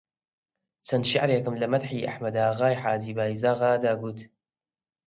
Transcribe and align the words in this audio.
چەند 0.87 1.03
شیعرێکم 1.09 1.55
لە 1.61 1.67
مەدحی 1.73 2.05
ئەحمەداغای 2.07 2.79
حاجی 2.83 3.13
بایزاغادا 3.17 3.93
گوت 4.01 4.19